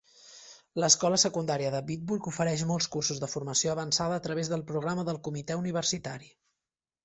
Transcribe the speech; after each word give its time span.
L'escola 0.83 1.19
secundària 1.23 1.73
de 1.75 1.81
Bitburg 1.89 2.31
ofereix 2.33 2.65
molts 2.71 2.89
cursos 2.97 3.21
de 3.25 3.31
formació 3.35 3.77
avançada 3.77 4.19
a 4.21 4.27
través 4.29 4.53
del 4.55 4.67
programa 4.75 5.07
del 5.11 5.23
comitè 5.31 5.63
universitari. 5.65 6.37